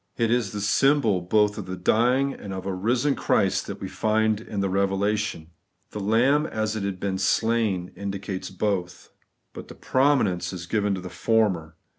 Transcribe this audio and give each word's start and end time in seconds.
It 0.17 0.31
is 0.31 0.51
the 0.51 0.61
symbol 0.61 1.21
both 1.21 1.59
of 1.59 1.69
a 1.69 1.75
dying 1.75 2.33
and 2.33 2.53
of 2.55 2.65
a 2.65 2.73
risen 2.73 3.13
Christ 3.15 3.67
that 3.67 3.79
we 3.79 3.87
find 3.87 4.41
in 4.41 4.59
the 4.59 4.67
Eevelation. 4.67 5.49
The' 5.91 5.99
lamb 6.13 6.47
as 6.47 6.75
it 6.75 6.81
had 6.81 6.99
been 6.99 7.19
slain' 7.19 7.91
indicates 7.95 8.49
both. 8.49 9.09
But 9.53 9.67
the 9.67 9.75
pro 9.75 10.15
minence 10.15 10.53
is 10.53 10.65
given 10.65 10.95
to 10.95 11.01
the 11.01 11.11
former. 11.11 11.75